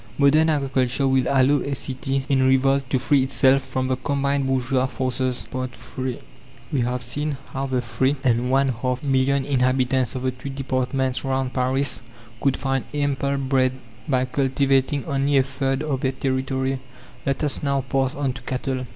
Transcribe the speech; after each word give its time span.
Modern 0.17 0.49
agriculture 0.49 1.07
will 1.07 1.27
allow 1.27 1.59
a 1.63 1.75
city 1.75 2.25
in 2.27 2.41
revolt 2.41 2.89
to 2.89 2.97
free 2.97 3.21
itself 3.21 3.61
from 3.61 3.85
the 3.87 3.97
combined 3.97 4.47
bourgeois 4.47 4.87
forces. 4.87 5.45
III 5.53 6.19
We 6.73 6.81
have 6.81 7.03
seen 7.03 7.37
how 7.53 7.67
the 7.67 7.83
three 7.83 8.15
and 8.23 8.49
one 8.49 8.69
half 8.69 9.03
million 9.03 9.45
inhabitants 9.45 10.15
of 10.15 10.23
the 10.23 10.31
two 10.31 10.49
departments 10.49 11.23
round 11.23 11.53
Paris 11.53 11.99
could 12.41 12.57
find 12.57 12.83
ample 12.95 13.37
bread 13.37 13.73
by 14.07 14.25
cultivating 14.25 15.05
only 15.05 15.37
a 15.37 15.43
third 15.43 15.83
of 15.83 16.01
their 16.01 16.13
territory. 16.13 16.79
Let 17.23 17.43
us 17.43 17.61
now 17.61 17.81
pass 17.81 18.15
on 18.15 18.33
to 18.33 18.41
cattle. 18.41 18.87